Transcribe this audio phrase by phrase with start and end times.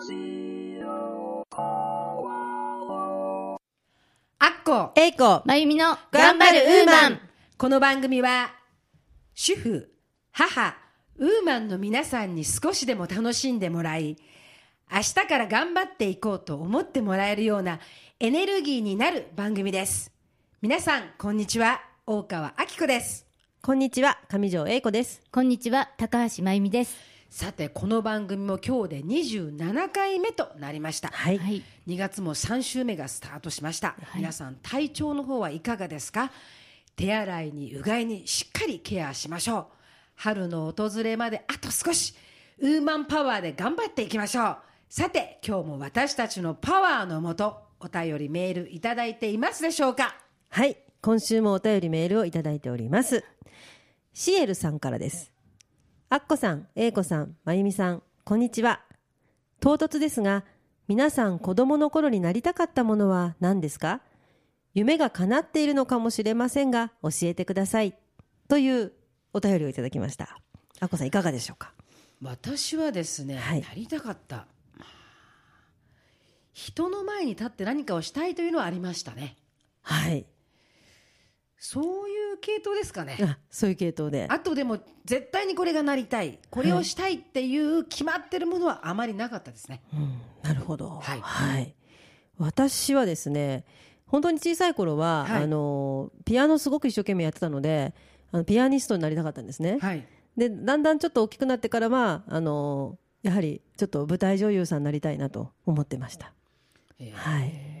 [0.00, 0.04] ア
[4.46, 4.92] ッコ。
[4.94, 7.20] えいこまゆみの頑張るウーマン。
[7.56, 8.52] この番組は
[9.34, 9.92] 主婦
[10.30, 10.76] 母
[11.16, 14.16] ウーマンの皆さんに少しでも楽しんでもらい
[14.88, 17.80] 明日から頑張っていこうと思ってもらえるような
[18.20, 20.12] エネルギーになる番組です。
[20.62, 21.80] 皆さんこんにちは。
[22.06, 23.26] 大川明子です。
[23.60, 24.20] こんにちは。
[24.28, 25.22] 上条英子です。
[25.32, 25.90] こんにちは。
[25.98, 31.62] 高橋まゆみですさてこの番組も今日で27回目となりました、はい、はい。
[31.86, 34.16] 2月も3週目がスタートしました、はい。
[34.16, 36.32] 皆さん体調の方はいかがですか？
[36.96, 39.66] 手洗いにうがいにしっかりケアしましょう。
[40.16, 42.14] 春の訪れまであと少し。
[42.60, 44.56] ウーマンパワーで頑張っていきましょう。
[44.88, 50.16] さて今日も私たちのパワーのもとお便りメールいただいていますでしょうか？
[50.48, 50.78] はい。
[51.02, 53.22] 今週もお便りメールをいただいております。
[54.14, 55.30] シエルさんからです
[56.10, 58.80] あっこさん英子さんまゆみさんこんにちは。
[59.60, 60.42] 唐突ですが
[60.86, 64.00] 皆さん子供の頃になりたかったものは何ですか？
[64.72, 67.94] 夢が叶っているのかもしれませんが教えてください。
[68.48, 68.92] という
[69.34, 70.38] お便りをいただきました。
[70.80, 71.74] あっこさんいかがでしょうか？
[72.22, 73.60] 私はですね、はい。
[73.60, 74.46] なりたかった。
[74.78, 74.86] まあ
[76.54, 79.36] 人の前に立って何かをしたいというのはありましたね。
[79.82, 80.24] はい
[81.60, 83.18] そういう系統ですかね。
[83.20, 84.26] あそういう系統で。
[84.28, 86.38] あとでも絶対にこれがなりたい。
[86.50, 91.00] これをしたいっていう決まってるものはあまりなかったですね、うん、なるほど。
[91.00, 91.74] はい。
[92.38, 93.64] 私はですね、
[94.06, 95.42] 本当に小さい頃は、はい。
[95.42, 97.92] あのピアノすごく一生懸命やってたので、
[98.30, 99.78] あのピアニストになりたかったんですね。
[99.80, 100.06] はい。
[100.36, 106.32] で、だんだんちょっと大きくなってからは、あのやはりちょっと舞台女優さんになりたいなと思ってました。
[107.00, 107.14] えー。
[107.14, 107.77] はい。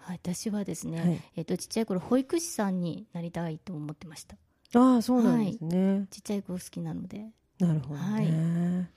[0.00, 4.36] はい私はですね、はいえっとちっちゃい頃保育士さんになりたいと思ってました
[4.74, 6.06] ああ、そうなんですね。
[6.10, 7.26] ちっちゃい子好きなので
[7.58, 8.90] なるほどね。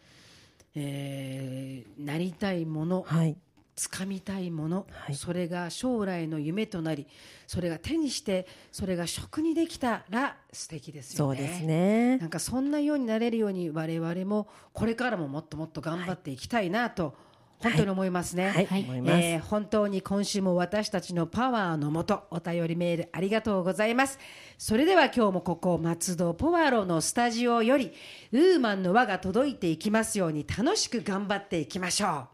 [0.76, 3.38] えーなりたいものはい。
[3.76, 7.08] 掴みたいもの、はいそれが将来の夢となり
[7.48, 12.28] それが手にしてそれが職にできたら素敵ですよねそうですねな。
[12.28, 17.16] んかそんなようになれるように我々もこれからももっともっと頑張っていきたいなと
[17.60, 18.50] 本当に思いますね。
[18.50, 18.86] はい、はい。
[18.88, 24.20] えー本当に今週も私たちのパワーのもとお便りメールありがとうございます。
[24.58, 27.92] それでは今日もここ松戸ポワロのスタジオより
[28.32, 32.28] ウーマンの輪が届いていきますように楽しく頑張っていきましょう。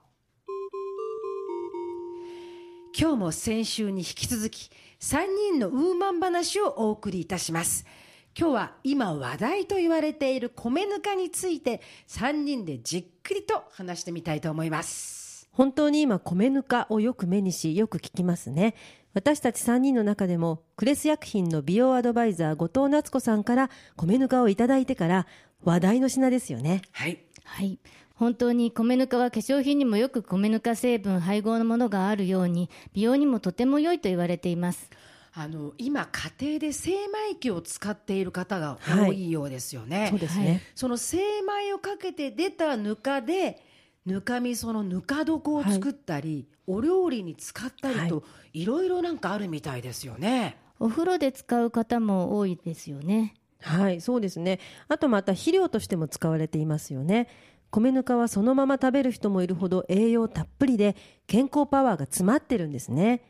[2.98, 4.70] 今日も先週に引き続き
[5.00, 5.20] 3
[5.52, 7.86] 人のウーマン話をお送りいたします
[8.40, 15.50] 今日は今話題と言われている米ぬかについて3人でじっくりと話してみたいと思います。
[15.52, 18.76] 本当に今米ぬかをよく目にしよく聞きますね。
[19.14, 25.28] 私たち3人の中でもクレス薬品の美容アドバイザー後藤夏子さんから米ぬかをいただいてから
[25.66, 26.82] 話題の品ですよね。
[26.94, 27.20] はい。
[27.44, 27.78] はい。
[28.16, 34.90] 本当に米ぬかは化粧品にもよく米ぬか成分配合のものがあるように美容にもとても良いと言われています
[35.40, 43.62] あの今家庭で精米機を使っている方が多いようですよね、そうですね、その精米をかけて出たぬかで
[44.06, 50.58] ぬかみそのぬか床を作ったり、お料理に使ったりと、い、ろいろなんかあるみたいですよね。
[50.78, 53.36] お風呂で使う方も多いですよね。
[53.62, 54.60] はいそうですね。
[54.90, 57.30] あとまた肥料としても使われていますよね。
[57.72, 63.22] 米ぬかはそのまま食べる人もいるほど栄養たっぷりで健康パワーが詰まってるんですね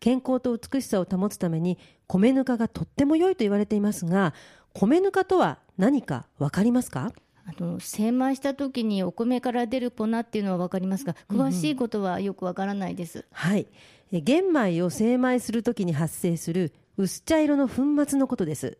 [0.00, 4.34] 健康と美しさを保つために米ぬかがとっても良いと言われていますが
[4.72, 7.12] 米ぬかとは何か分かりますか？
[7.46, 13.66] あの精米した時にお米から出る粉っていうのは分かりますが詳しいことはよく分からないです、はい。
[14.12, 18.78] え玄米を精米するときに発生する薄茶色の粉末のことです。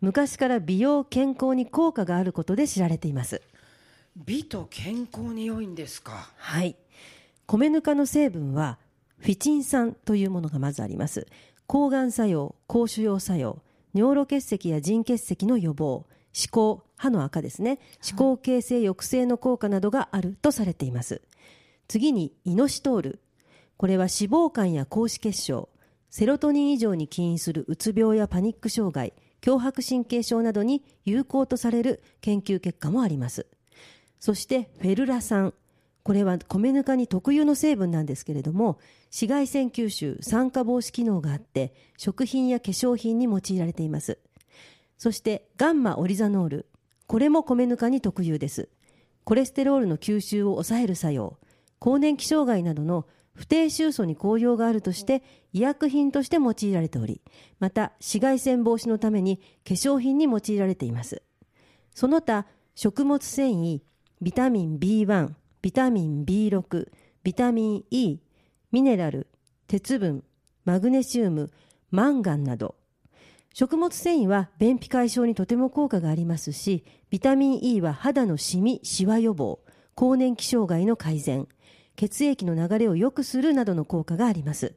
[0.00, 3.40] 昔から美容健康に効果があることで知られています。
[4.14, 6.30] 美と健康に良いんですか？
[6.36, 6.76] はい。
[7.46, 8.78] 米ぬかの成分は
[9.22, 11.28] フィチン酸というものがまずあります。
[11.68, 13.62] 抗がん作用高腫瘍作用
[13.94, 17.78] 尿路結石や腎結石の予防歯垢歯の赤ですね。
[18.00, 21.22] 歯垢形成抑制の効果などがあるとされています。
[21.86, 23.20] 次にイノシトール。
[23.76, 25.68] これは脂肪肝や高脂血症
[26.10, 33.46] セロトニン以上に起因するうつ病やパニック障害強迫神経症などに有効とされる研究結果もあります。
[34.18, 35.54] そしてフェルラ酸。
[36.02, 44.18] これは米ぬかに特有の成分なんですけれども紫外線吸収酸化防止機能があって食品や化粧品に用いられています。
[44.98, 46.66] そしてガンマオリザノール。
[47.06, 48.68] これも米ぬかに特有です。
[49.24, 51.38] コレステロールの吸収を抑える作用。
[51.78, 55.22] 更年期障害などの不定臭素に効用があるとして
[55.52, 57.22] 医薬品として用いられており
[57.58, 61.22] また紫外線防止のために化粧品に用いられています。
[61.94, 63.80] その他食物繊維
[64.20, 65.32] ビタミン B1
[65.62, 66.88] ビタミン B6
[67.22, 68.18] ビタミン E
[68.72, 69.28] ミネラル
[69.68, 70.24] 鉄分
[70.64, 71.52] マグネシウム
[71.92, 72.74] マンガンなど。
[73.54, 79.60] 食物繊維は便秘解消にとても効果がありますしビタミン E は肌のシミシワ予防
[79.94, 81.46] 更年期障害の改善
[81.94, 84.74] 血液の流れを良くするなどの効果があります。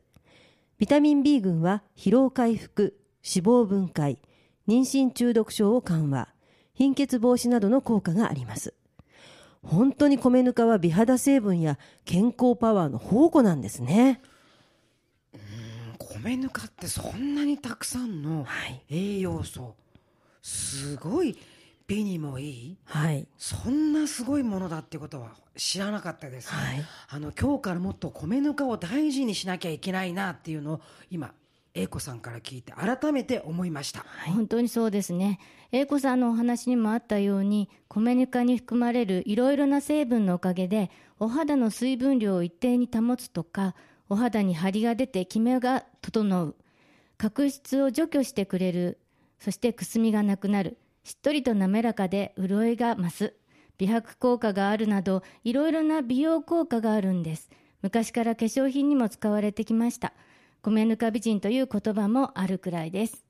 [0.78, 4.20] ビタミン B 群は疲労回復脂肪分解
[4.68, 6.30] 妊娠中毒症を緩和
[6.76, 8.76] 貧血防止などの効果があります。
[9.66, 14.22] 本当に米ぬかは美肌成分や健康パワーの宝庫なんですね。
[15.98, 18.82] 米ぬかってそんなにたくさんのはい。
[18.90, 19.76] 栄養素
[20.42, 21.38] すごい
[21.88, 22.78] 美にもいい。
[22.86, 23.28] はい。
[23.38, 26.84] そんなすごいものだってことは知らなかったです、はい。
[27.10, 31.34] あの今日からもっと米ぬかを大事にしなきゃいけないなっていうのを今
[31.76, 35.40] 英子さんから聞いて改めて思いました、本当にそうですね。
[35.72, 40.90] 英子さんのお話にもあったように米ぬかに含まれるいろいろな成分のおかげで
[41.20, 43.76] お肌の水分量を一定に保つとか
[44.08, 46.56] お肌に張りが出てキメが整う。
[47.18, 49.00] 角質を除去してくれる。
[49.40, 50.78] そしてくすみがなくなる。
[51.04, 53.34] しっとりと滑らかで潤いが増す。
[53.78, 57.50] 美白効果があるなどいろいろな美容効果があるんです。
[57.82, 60.14] 昔から化粧品にも使われてきました。
[60.66, 63.24] 米ぬか美人という言葉もあるくらいです。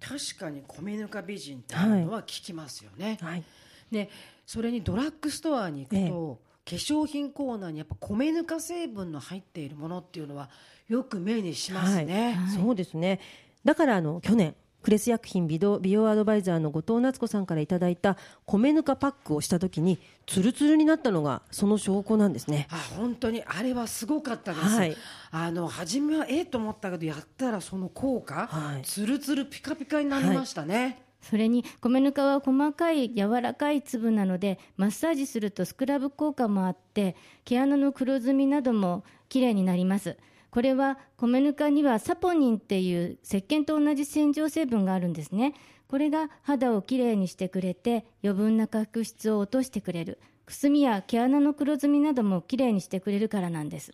[0.00, 3.44] 確かに米ぬか美人っていうのは聞きますよね、はい。
[3.90, 4.08] で
[4.46, 10.48] それにドラッグストアに行くと、化粧品コーナーにやっぱ米ぬか成分の入っているものっていうのは
[10.88, 12.56] よく目にしますね、はい。
[12.56, 13.20] そうですね。
[13.62, 14.54] だからあの去年
[14.86, 19.98] クレス薬品美容美容アドバイザーの後藤夏子さんからいただいた米ぬかパックをした時に
[20.28, 22.68] ツルツルになったのがその証拠なんですね。
[22.70, 24.96] あ本当にあれはすごかったです、はい。
[25.32, 28.82] あの初めはええと思ったけどやったらその効果、はい。
[28.82, 40.16] ツルツルピカピカになりましたね、それに米ぬかは細かい柔らかい粒なのでマッサージするとスクラブ効果もあって毛穴の黒ずみなどもきれいになります
[40.56, 45.52] これは米ぬかにはサポニンっていう石鹸と同じ洗浄成分があるんですね。
[45.86, 50.18] これが肌をきれいにしてくれて余分な角質を落としてくれる。
[50.46, 53.92] くすみや毛穴の黒ずみなどもきれいにしてくれるからなんです。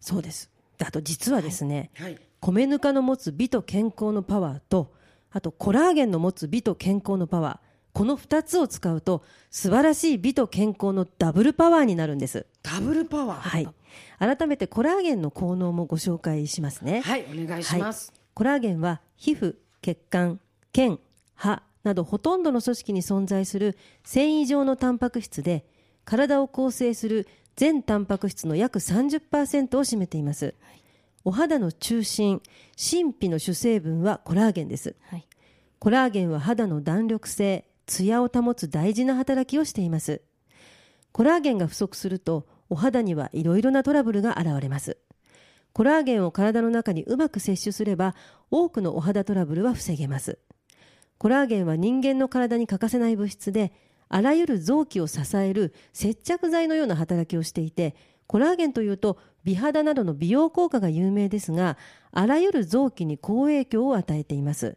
[0.00, 0.50] そうです。
[0.84, 2.18] あと実はですね、はい。
[2.40, 4.92] 米ぬかの持つ美と健康のパワーと
[5.30, 7.63] あとコラーゲンの持つ美と健康のパワー
[7.94, 12.44] この2つを使うと素晴らしい美と健康のダブルパワーになるんです。
[12.62, 13.38] ダブルパワー。
[13.38, 13.68] はい。
[14.18, 17.02] 改めてコラーゲンの効能もご紹介しますね。
[17.02, 20.40] はいお願いします、コラーゲンは皮膚血管
[20.72, 20.98] 腱
[21.36, 25.64] 歯などほとんどの組織に存在する繊維状のタンパク質で
[26.04, 30.54] 体を構成する全タンパク質の約30%を占めています、
[31.24, 32.42] お肌の中心
[32.76, 34.96] 神秘の主成分はコラーゲンです。
[35.08, 35.28] はい。
[35.78, 40.22] コラーゲンは肌の弾力性ツヤを保つ大事な働きをしています。
[41.12, 44.98] コラーゲンが不足するとお肌にはいろいろなトラブルが現れます。
[45.72, 48.14] コラーゲンを体の中にうまく摂取すれば
[48.50, 50.38] 多くのお肌トラブルは防げます。
[51.18, 53.72] コラーゲンは人間の体に欠かせない物質で
[54.08, 57.96] あらゆる臓器を支える接着剤のような働きをしていて
[58.26, 61.76] コラーゲンというと美肌などの美容効果が有名ですが
[62.12, 64.76] あらゆる臓器に好影響を与えています。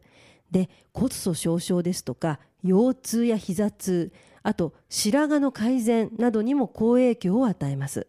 [0.51, 4.11] で骨粗しょう症ですとか腰痛や膝痛
[4.44, 8.07] あと白髪の改善などにも好影響を与えます。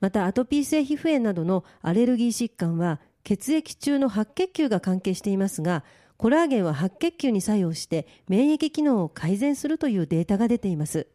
[0.00, 5.84] またアトピー性皮膚炎などのアレルギー疾患は血液中の白血球が関係していますが
[6.16, 11.06] コラーゲンは白血球に作用して免疫機能を改善するというデータが出ています。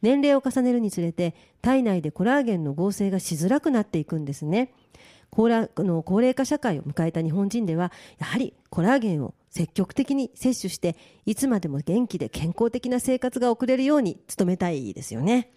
[0.00, 4.72] 年齢を重ねるにつれて体内でコラーゲンの合成がしづらくなっていくんですね。
[5.30, 10.94] 高齢あの高齢化社会を迎えた日本人ではやはりコラーゲンを積極的に摂取して
[11.26, 15.50] いつまでも元気で健康的な生活が送れるように努めたいですよね。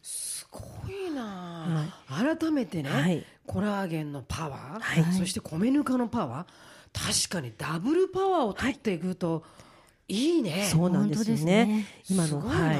[0.00, 1.86] すごいな。
[2.08, 3.22] あ、改めてね、はい。
[3.46, 5.12] コラーゲンのパワー、はい。
[5.12, 9.44] そして米ぬかのパワー確かにダブルパワーを取っていくと、
[10.08, 10.68] い、いね。
[10.70, 11.86] そうなんですよね。
[12.10, 12.78] 今のはい。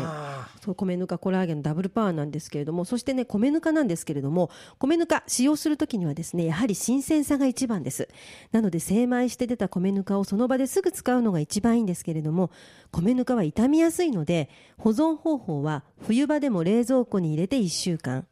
[0.63, 8.09] そう米ぬかコラーゲンのダブルパワーなんですけれどもそしてね米ぬかなんですけれども米ぬか使用するときにはですねやはり新鮮さが一番です。
[8.53, 12.51] なので精米して出た米ぬかをその場ですぐ使うのが一番いいんですけれども
[12.91, 18.27] 米ぬかは傷みやすいので保存方法は冬場でも冷蔵庫に入れて1週間。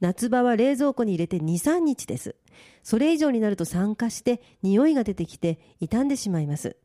[0.00, 2.36] 夏場は冷蔵庫に入れて23日です。
[2.82, 6.76] それ以上になると酸化して匂いが出てきて傷んでしまいます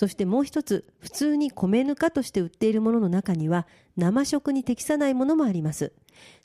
[0.00, 3.66] そしてもう一つ普通に米ぬかとして売っているものの中には
[3.98, 5.92] 生食に適さないものもあります。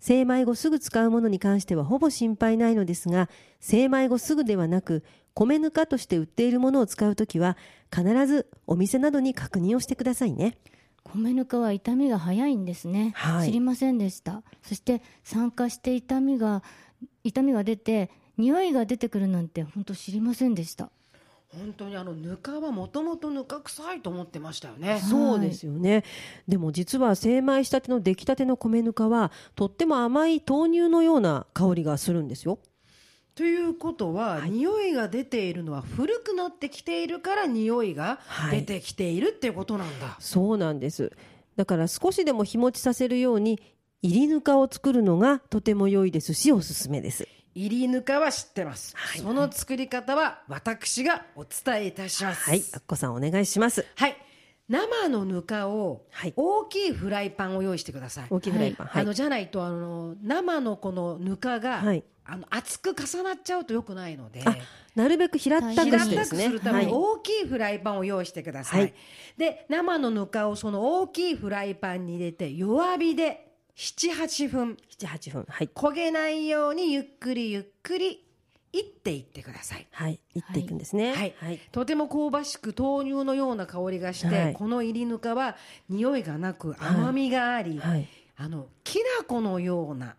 [0.02, 3.30] 精米後すぐ使うものに関してはほぼ心配ないのですが
[3.62, 7.56] 精米後すぐではなく米ぬかとして売っているものを使うときは
[7.96, 10.58] 必ずお店などに確認をしてくださいね。
[11.06, 13.48] 米ぬかは痛みが早いんですね、はい。
[13.48, 14.44] 知りませんでした。
[14.64, 16.62] そして酸化して痛みが
[17.24, 20.92] 痛みが出て匂いが出てくるなんて本当知りませんでした
[21.60, 25.00] 本当にあのぬかはもともとぬか臭いと思ってましたよね。
[25.00, 26.04] そうですよね。
[26.48, 32.60] でも実は精米したての出来たての米ぬかはとっても甘い豆乳のような香りがするんですよ。
[33.36, 38.20] ということは、匂いが出ているのは古くなってきているから匂いが
[38.50, 40.16] 出てきているっていうことなんだ。
[40.20, 41.12] そうなんです。
[41.58, 43.60] だから少しでも日持ちさせるように
[44.02, 47.28] 入りぬかを作るのがとても良いですしおすすめです。
[47.56, 48.94] 入りぬかは知ってます。
[49.18, 52.50] その作り方は私がお伝えいたします。
[52.50, 53.86] はい、あっこさんお願いします。
[53.96, 54.18] はい。
[54.68, 58.28] 生のぬかをはい大きいフライパンを用意してください。
[58.30, 58.88] 大きいフライパン。
[58.88, 59.02] はい。
[59.04, 64.42] あのじゃないとあの生のこのぬかが、はいあの厚く重なっちゃうと良くないので。
[64.44, 64.58] あ、
[64.96, 66.46] なるべく平ったくしてですね。
[66.46, 68.82] するためにはい大きいフライパンを用意してください。
[68.82, 68.94] はい
[69.38, 75.46] で生のぬかをその大きいフライパンに入れて弱火で78分7、8分。
[75.50, 75.70] はい。
[75.74, 78.26] 焦げないようにゆっくりゆっくり
[78.72, 79.88] いっていってください。
[79.92, 80.20] はい。
[80.34, 81.14] いっていくんですね。
[81.14, 81.60] はいはい。
[81.72, 85.58] とても香ばしく豆乳のような香りがして、はいこの入りぬかは
[85.90, 88.08] 匂いがなく甘みがあり、はい。
[88.38, 90.16] あのきな粉のような。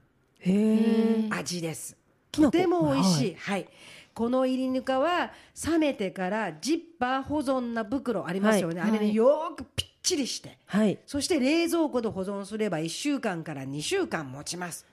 [1.31, 1.97] 味です。
[2.31, 3.35] とても美味しい。
[3.37, 3.69] はい。
[4.15, 5.33] この入りぬかは
[5.67, 8.81] 冷めてからジッパー保存な袋ありますよね。
[8.81, 10.99] はいあれでよーくぴっちりして、はい。
[11.07, 14.87] そして冷蔵庫で保存すれば1週間から2週間持ちます。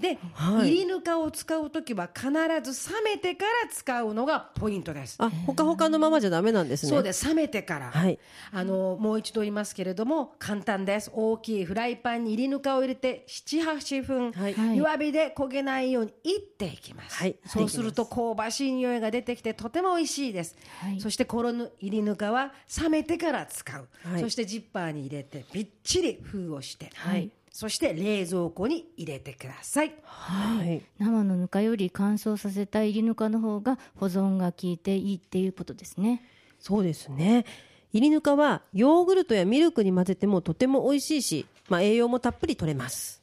[0.00, 0.70] で、はい。
[0.70, 2.30] 入りぬかを使うときは必
[2.72, 5.16] ず冷めてから使うのがポイントです。
[5.18, 6.90] あ、ほかほかのままじゃダメなんですね。
[6.90, 7.28] そうです。
[7.28, 8.18] 冷めてから、はい。
[8.52, 11.10] あのもう一度言いますけれども簡単です。
[11.14, 14.54] 大きいフライパンに入りぬかを入れて78分、はい。
[14.54, 17.36] はい弱火で焦げないようにいっていきます、はい。
[17.44, 21.00] そうすると香ばしい匂いが出てきてとても美味しいです、はい。
[21.00, 24.22] そしてこの入りぬかは冷めてから使う、はい。
[24.22, 30.82] そしてジッパーに入れてびっちり封をして、はいそして冷蔵庫に入れてくださいはい。
[30.98, 36.22] 生のぬかより乾燥させた入りぬかの方が保存が効いていいっていうことですね
[36.60, 37.46] そうですね。
[37.92, 43.20] 入りぬかはヨーグルトやミルクに混ぜてもとても美味しいし、まあ栄養もたっぷり取れます。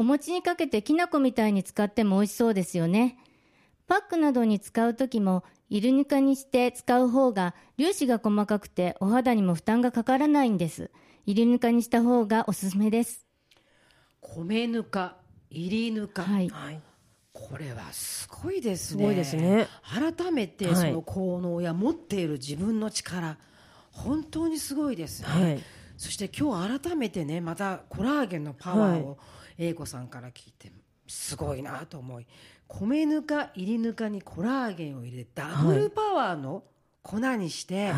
[0.00, 3.18] お餅にかけてきな粉みたいに使っても美味しそうですよね
[3.88, 10.92] パックなどに使う時も入りぬかにして使う方が粒子が細かくてお肌にも負担がかからないんです
[11.26, 13.26] 入りぬかにした方がおすすめです
[14.38, 15.16] 米ぬか
[15.50, 16.48] 入りぬか、はい。
[16.48, 16.80] はい。
[17.32, 18.98] これはすごいですね。
[19.00, 19.66] すごいですね。
[19.92, 20.76] 改めてはい。
[20.76, 23.36] その効能や持っている自分の力、
[23.90, 25.28] 本当にすごいですね。
[25.28, 25.62] はい。
[25.96, 29.18] そして今日改めてね、またコラーゲンのパワーはを
[29.58, 30.70] 英子さんから聞いて、
[31.08, 32.26] すごいなと思い、
[32.68, 36.62] 米ぬか、入りぬかにコラーゲンを入れて、ダブルパワーの
[37.02, 37.92] 粉にして、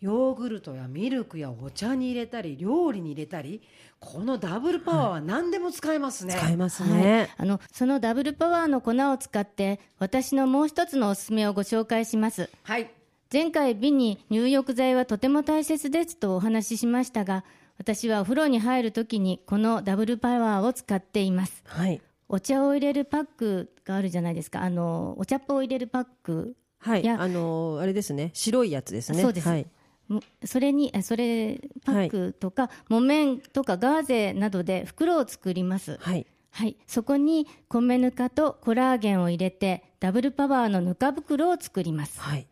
[0.00, 3.60] ヨーグルトやミルクやお茶に入れたり、料理に入れたり、
[4.00, 6.34] このダブルパワーは何でも使えますね。
[6.36, 7.28] 使えますね。
[7.36, 12.90] あのそのダブルパワーの粉を使って私のもう一つのおすすめをご紹介しますはい。
[13.32, 17.44] 前回美に入浴剤はとても大切ですとお話ししましたが
[17.78, 22.00] 私はお風呂に入るときにこのダブルパワーを使っていますはい。
[22.28, 26.56] お茶を入れるパックがあるじゃないですかあのお茶っ葉を入れるパック
[26.86, 27.08] はい。
[27.08, 28.30] あのーあれですね。
[28.32, 29.20] 白いやつですね。
[29.20, 29.66] そうですはい。
[30.08, 36.26] むそれにあそれパックとか、木綿とかガーゼなどで袋を作りますはい。
[36.52, 42.46] はい、そこに米ぬかとコラーゲンを入れてダブルパワーのぬか袋を作りますはい。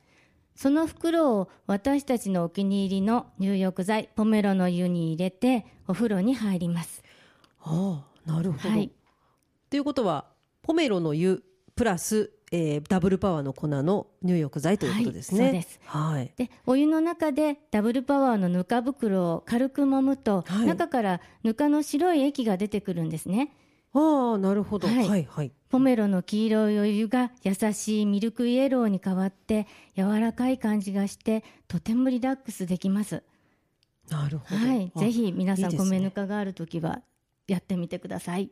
[0.56, 7.02] その袋を私たちのお気に入りの入浴剤ポメロの湯に入れてお風呂に入ります
[7.62, 8.68] ああ、なるほど。
[8.68, 8.90] はい
[9.70, 10.26] ということは、
[10.62, 11.42] ポメロの湯
[11.74, 15.40] プラス、えーダブルパワーの粉の入浴剤ということですね。
[15.42, 16.32] はいそうですはい。
[16.36, 23.50] でお湯の中でダブルパワーのぬか袋を軽く揉むと、はい中からぬかの白い液が出てくるんですね
[23.92, 24.86] ああ、なるほど。
[24.86, 25.52] は、はいいはい。
[25.68, 33.24] ポメロの黄色いお湯が優しいミルクイエローに変わって柔らかい感じがしてとてもリラックスできます
[34.08, 34.56] なるほど。
[34.56, 37.02] はいあぜひ皆さん米ぬかがある時は
[37.48, 38.50] やってみてください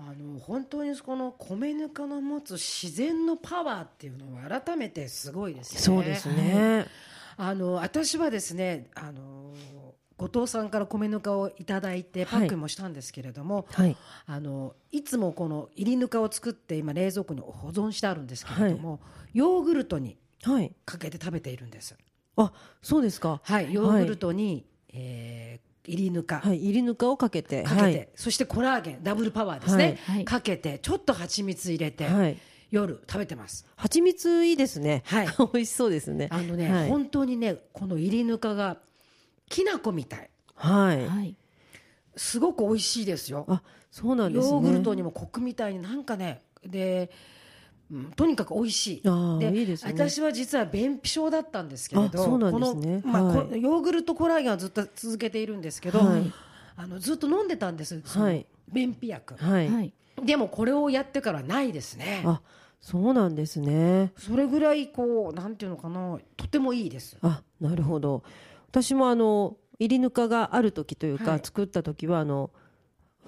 [0.00, 5.80] あの本当にこの米ぬかの持つ自然のパワーっていうのは改めてすごいですね。
[5.80, 6.86] そうですね。
[7.36, 9.54] あの私はですねあの
[10.16, 13.96] 後藤さんから米ぬかをいただいてパックもしたんですけれども、はい。
[14.26, 19.00] あのいつもこの入りぬかを作って今冷蔵庫に保存してあるんですけれども、
[19.34, 20.72] ヨーグルトにはい。
[20.86, 21.94] かけて食べているんです。
[22.36, 23.40] あ、そうですか。
[23.44, 26.58] はい、ヨーグルトに、えー入りぬか、はい。
[26.58, 27.62] 入りぬかをかけて。
[27.62, 28.08] かけて、はい。
[28.14, 32.36] そしてコラーゲンダブルパワーですね、はいはいかけてちょっと蜂蜜入れて、はい。
[32.70, 35.02] 夜食べてます蜂蜜いいですね。
[35.06, 36.28] はい 美味しそうですね。
[36.30, 36.88] あのね、はい。
[36.88, 38.78] 本当にねこの入りぬかが
[39.48, 41.06] きな粉みたいはい。
[41.06, 41.36] はい。
[42.16, 44.52] すごく美味しいですよあ、そうなんですね。
[44.52, 47.10] ヨーグルトにもコクみたいになんかねで、
[47.92, 49.02] うんとにかく美味しい。
[49.02, 49.92] ですね。
[49.92, 53.02] 私は実は便秘症だったんですけれどあそうなんですね。
[53.02, 56.32] この、まあはいこヨーグルトコラーゲンはずっと続けているんですけど、はい。
[56.76, 58.46] あのずっと飲んでたんです、はい。
[58.72, 59.68] 便秘薬、はい。
[59.68, 59.92] はい。
[60.24, 62.22] でもこれをやってからはないですね。
[62.24, 62.40] あ、
[62.80, 64.12] そうなんですね。
[64.16, 66.18] それぐらいこうなんていうのかな。
[66.36, 67.18] とてもいいです。
[67.22, 68.22] あ、なるほど。
[68.70, 71.40] 私もあの入りぬかがある時というか、はい。
[71.42, 72.50] 作った時はあの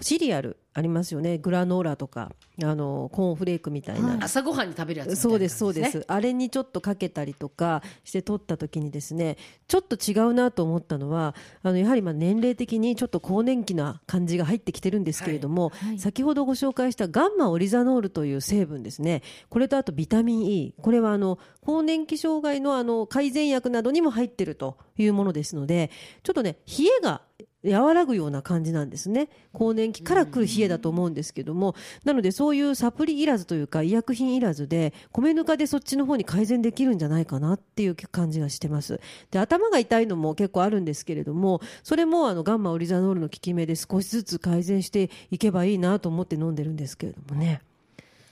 [0.01, 1.39] シリアルありますよね。
[1.39, 4.09] グラノーラとかあのコーンフレークみたいな。
[4.09, 4.19] はい。
[4.23, 6.05] 朝ごはんに食べるやつみたいなそうですそうです。
[6.09, 9.37] あれにちょっとかけたりとかして取った時にですね
[9.69, 15.99] ちょっと違うなと思ったのはあのやはりまあ年齢的にちょっと更年期な感じが入ってきてるんですけれども、はいはい。
[15.99, 19.23] 先ほどご紹介したガンマオリザノールという成分ですね。
[19.51, 25.91] これとあとビタミン E これはあの更年期障害のあの改善薬などにも入ってるというものですので
[26.23, 27.23] ちょっとね冷えが
[27.65, 29.29] 和らぐような感じなんですね。
[29.53, 39.01] 更年期から来る冷えだと思うんですけどもなのでそういうサプリいらずというか医薬品いらずで米ぬかでそっちの方に改善できるんじゃないかなっていう感じがしてます。
[39.31, 47.63] で頭が痛いのも結構あるんですけれどもそれもあのガンマオリザノールの効き目で少しずつ改善していけばいいなと思って飲んでるんですけれどもね。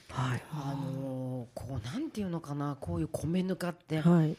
[0.09, 0.43] はい。
[0.51, 1.21] あのー
[1.53, 4.35] こうなんていうのかなこういう米ぬかって、はい。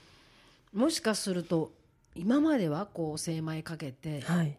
[0.72, 1.72] もしかすると
[2.14, 4.56] 今まではこう精米かけて、はい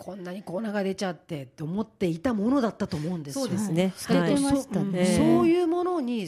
[0.00, 3.44] こんなに粉が出ちゃってって思っていたものだったと思うんですよ。
[3.44, 3.92] そうですね。
[3.98, 4.98] 捨ててましたね。
[4.98, 5.06] はい。
[5.14, 6.26] そういうものに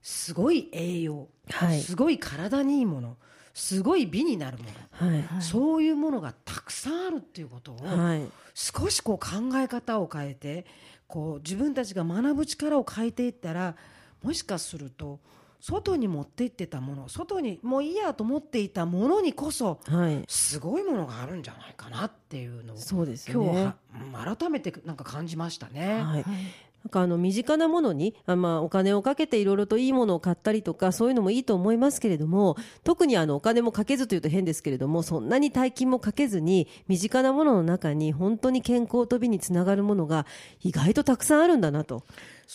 [0.00, 1.80] すごい栄養、はい。
[1.82, 3.18] すごい体にいいもの
[3.52, 5.42] すごい美になるもの、はいはい。
[5.42, 8.22] そういうものがたくさんあるっていうことを、はい。
[8.54, 10.64] 少しこう考え方を変えて
[11.06, 13.76] こう自分たちが学ぶ力を変えていったら
[14.22, 15.20] もしかすると
[15.60, 20.24] 外に持って行ってたもの外にもういいやと思っていたものにこそはい。
[20.28, 23.74] すごいものがあるんじゃないかなっていうのをそうですよ今
[24.34, 25.94] 日改めてなんか感じましたね。
[25.94, 26.02] はい。
[26.02, 26.24] はい。
[26.86, 40.26] なんかあの身近なものにあ、まあ、お金をかけていろいろといいものを買ったりとかそういうのもいいと思いますけれども特にあのお金もかけずというと変ですけれどもそんなに大金もかけずに身近なものの中に本当に健康と美につながるものが
[40.62, 42.04] 意外とたくさんあるんだなと。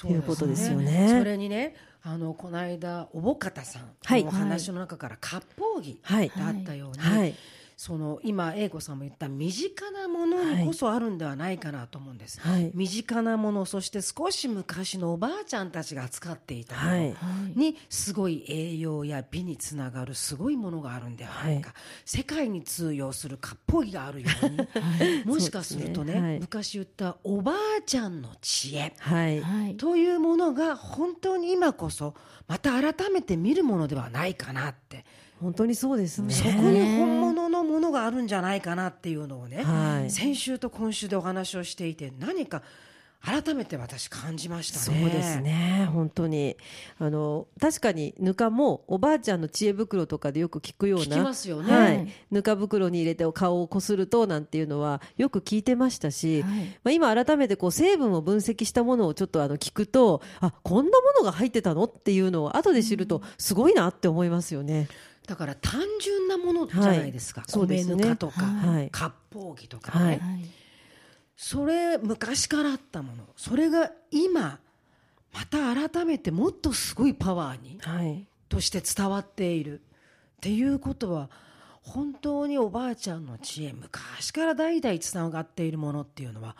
[0.10, 1.18] いうことですよね。
[1.20, 6.30] それにねあのこの間おぼかたさんはいのお話の中から割烹着はい。
[6.30, 7.36] があったように、はい
[7.82, 12.70] その今英子さんも言った身近なものにこそあるんではないかなと思うんです、はい。
[12.76, 17.00] 身近なものそして少し昔のおばあちゃんたちが扱っていたもの、はい。
[17.00, 17.12] はい
[17.56, 21.78] にすごい栄養や美につながるすごいものがあるんではないか、はい。
[22.06, 26.22] 世界に通用する割烹着があるように もしかするとねね。
[26.22, 26.40] はい。
[26.40, 29.42] 昔言ったおばあちゃんの知恵はい。
[29.42, 29.78] はい。
[29.78, 32.14] というものが本当に今こそ
[32.48, 35.06] また改めて見るものではないかなって、
[35.42, 36.34] 本当にそうですね。
[36.34, 37.31] そこに本物
[37.92, 40.12] があるんじゃないかなっていうのをね、はい。
[40.12, 42.62] 先週と今週でお話をしていて何か
[43.24, 45.10] 改めて私感じましたそうね。
[45.10, 45.88] ですね。
[45.94, 46.58] 本当に。
[46.98, 51.72] あの確かにぬかもおばあちゃんの知恵袋とかでよく聞くような聞きますよね。
[51.72, 56.52] はい、ぬか袋に入れて顔をこするとなんていうのはよく聞いてましたし、はい。
[56.84, 64.88] まあ、今改めてこう成分を分析したものをちょっとあの聞くとあこんなものが入ってたのっていうのを後で知るとすごいなって思いますよね。
[65.28, 67.68] だから単純なものじゃないですか、はい。
[67.68, 68.90] 米ぬかとか、はい。
[68.92, 70.20] 割烹着とかね、はい。
[70.20, 70.46] はい
[71.44, 73.24] それ昔からあったもの。
[73.36, 74.60] それが今
[75.34, 78.28] また改めてもっとすごいパワーにはい。
[78.48, 79.80] として伝わっている。
[79.80, 79.84] っ
[80.42, 81.32] ていうことは
[81.82, 86.56] 本当におばあちゃんの知恵昔から代々つながっているものっていうのは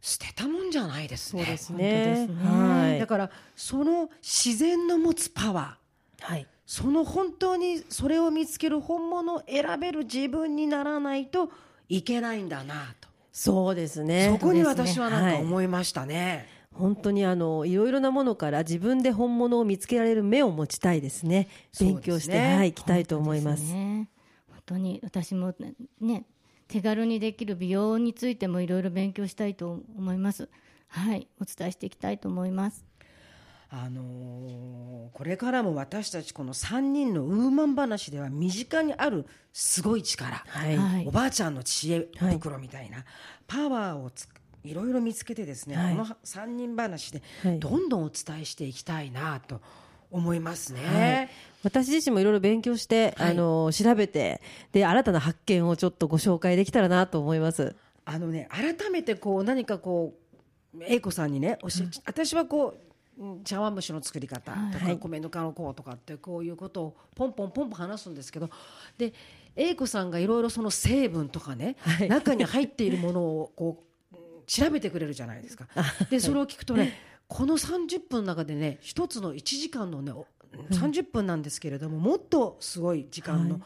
[0.00, 1.44] 捨てたもんじゃないですね。
[1.44, 2.26] そうです本ね。
[2.28, 2.58] 当ですね。
[2.58, 2.98] はい。
[2.98, 6.24] だからその自然の持つパワー。
[6.24, 11.50] はいその本当にそれを見つける本物を選べる自分にならないと
[11.88, 14.36] いけないんだなと、そうですね。
[14.38, 16.46] そこに私はなんかはい思いましたね。
[16.74, 21.48] 本当にあのいろいろなものから自分で本物を見つけられる目を持ちたいですね。
[21.80, 23.62] 勉強して、はい、いきたいと思います。
[23.62, 24.10] 本当でね
[24.50, 26.26] 本当に私もねね
[26.68, 30.50] 手軽にできる美容についてもいろいろ勉強したいと思います。
[30.88, 32.87] はい、お伝えしていきたいと思います。
[33.70, 41.06] あのーこれからも私たちこの3人のウーマン話では身近にあるすごい力、はい、はい。
[41.08, 43.04] おばあちゃんの知恵袋みたいな、
[43.48, 44.28] パワーをつ
[44.62, 45.96] いろいろ見つけてですね、はい。
[45.96, 47.58] この3人話ではい。
[47.58, 49.60] どんどんお伝えしていきたいなと
[50.12, 50.80] 思いますね。
[50.84, 51.28] はい。
[51.64, 53.30] 私自身もいろいろ勉強して、はい。
[53.32, 57.74] あの調べてで新たな発見をちょっとご紹介できたらなと思います。
[58.04, 60.14] あのね改めてこう何かこ
[60.76, 62.87] う英子さんにね教え、私はこううん
[63.44, 64.98] 茶碗蒸しの作り方とか、はい。
[64.98, 68.48] 米ぬかのこうとかってこういうことをポンポンポンポン話すんですけど
[68.96, 69.12] で
[69.56, 72.08] 英子さんがいろいろその成分とかね、はい。
[72.08, 75.66] 中に入っているものをこううん調べてくれるじゃないですか。
[76.10, 76.92] でそれを聞くとね
[77.26, 80.26] この30分の中でね一つの1時間のねお
[80.70, 83.62] 30分なんですけれどももっとすごい時間の、はい。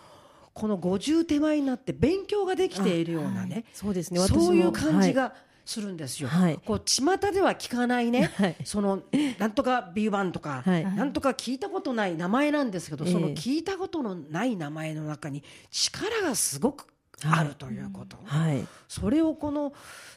[0.54, 4.20] この50手前になって勉強ができているようなね、そうですね。
[4.20, 6.28] そういう感じはいがするんですよ。
[6.28, 6.60] はい。
[6.64, 8.56] こう巷では聞かないね、 はい。
[8.64, 9.02] その
[9.38, 10.84] なんとか B1 とか、はい。
[10.84, 16.86] なんとか聞いたことない名前なんですけど、そのええ聞いたことのない名前の中に力がすごく
[17.24, 18.66] あるということ、はい。
[18.88, 19.72] それをこの、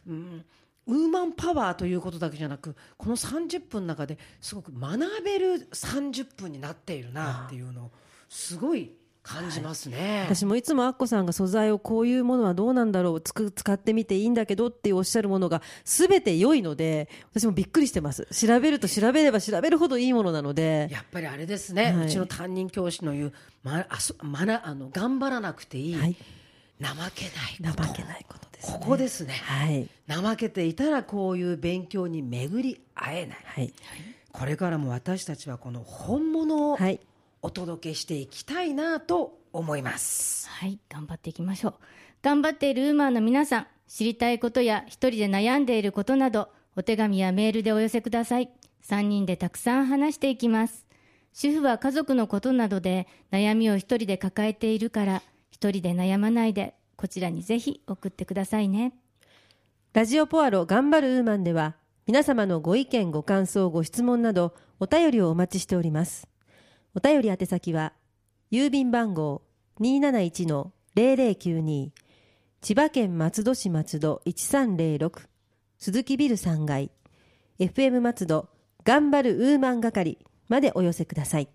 [0.07, 0.45] うん、
[0.87, 7.91] ウーマンパワーということだけじゃなくこの30分の中ですごく学べる30分になっているなっていうのを
[8.29, 8.91] すごい
[9.25, 10.21] 感じますね。
[10.27, 18.27] 私もいつもアッコさんが素材をこういうものはどうなんだろうつく使ってみていいんだけどっておっしゃるものが全て良いので私もびっくりしてます。
[18.31, 20.87] 調べると調べれば調べるほどいいものなので。
[20.91, 22.05] やっぱりあれですね、はい。
[22.05, 23.33] うちの担任教師の言う、
[23.63, 26.15] まあそまなあの頑張らなくていい、はい。
[26.79, 27.25] 怠け
[27.63, 27.83] ないこと。
[27.83, 28.77] 怠けないことですね。
[28.79, 29.33] ここですね。
[29.33, 29.89] はい。
[30.07, 33.37] 怠けていたらこういう勉強に巡り会えない。
[33.43, 33.73] はい。
[34.31, 36.99] これからも私たちはこの本物をはい
[37.45, 41.73] お届けしていきたいなと思います、はい、頑張っていきましょう。
[42.23, 48.49] 頑張っているウーマンの皆さん、知りたいことや一人で悩んでいることなど、お手紙やメールでお寄せください。
[48.83, 50.87] 3人でたくさん話していきます。
[51.33, 58.93] 主婦は家族のことなどで悩みを一人で抱えているから、一人で悩まないで、こちらにぜひ送ってくださいね。
[59.93, 61.75] ラジオポアロ頑張るウーマンでは
[62.07, 66.27] 皆様のご意見ご感想ご質問などお便りをお待ちしております
[66.95, 67.93] お便り宛先は
[68.51, 69.41] 郵便番号
[69.81, 71.89] 271-0092
[72.61, 75.27] 千葉県松戸市松戸1306
[75.77, 76.89] 鈴木ビル3階
[77.59, 78.49] FM 松戸
[78.83, 81.49] 頑張るウーマン係までお寄せください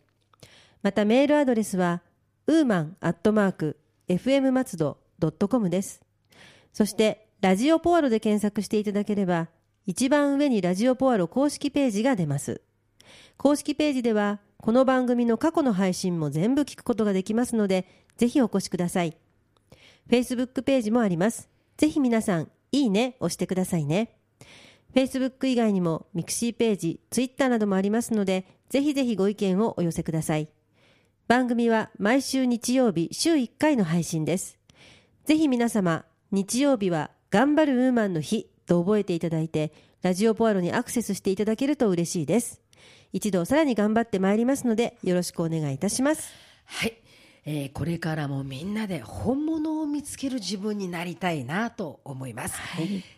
[0.82, 2.02] またメールアドレスは
[2.46, 3.76] ウーマンアットマーク
[4.08, 4.98] FM 松戸
[5.48, 6.02] .com です
[6.72, 9.48] そして、ラジオポアロで検索していただければ、
[9.86, 12.60] 一番上にラジオポアロ公式ページが出ます。
[13.36, 17.86] 公式ページでは、この番組の過去の配信も全部聞くことができますので、
[18.18, 19.16] ぜひお越しください。
[20.10, 21.48] Facebook ページもあります。
[21.78, 24.18] ぜひ皆さん、いいね押してくださいね。
[24.94, 30.48] Facebook 以外にも、ミクシーページ、Twitter などもありますので、ぜひぜひご意見をお寄せください。
[31.26, 34.58] 番組は毎週日曜日、週1回の配信です。
[35.24, 42.59] ぜひ皆様、日曜日は頑張るウーマンの日と覚えていただいて、ラジオポアロにアクセスしていただけると嬉しいです。
[43.12, 46.32] 一度さらに頑張ってまいりますので、よろしくお願いいたします。
[46.64, 46.96] はい、
[47.44, 52.54] えーこれからもみんなで本物を見つける自分になりたいなと思います、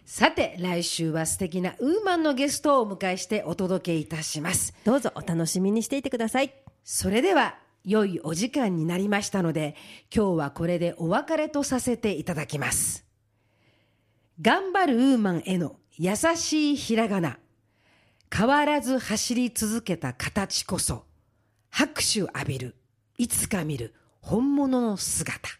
[0.06, 4.74] さて来週は素敵なウーマンのゲストをお迎えしてお届けいたします。
[4.84, 6.54] どうぞお楽しみにしていてください。
[6.84, 9.74] それでは良いお時間になりましたので
[10.14, 13.04] 今日はこれでお別れとさせていただきます。
[14.40, 17.38] 頑張るウーマンへの優しいひらがな
[18.34, 21.04] 変わらず走り続けた形こそ
[21.68, 22.76] 拍手浴びる
[23.18, 25.50] いつか見る本物の姿。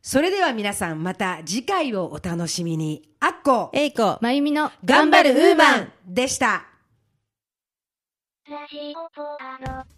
[0.00, 3.08] それでは皆さんまた次回をお楽しみに。
[3.20, 5.92] あっこえいこ、まゆみの頑張るウーマン。
[6.06, 6.66] でした。
[8.48, 9.97] ラジオポアロ